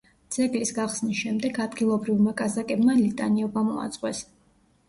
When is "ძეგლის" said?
0.35-0.71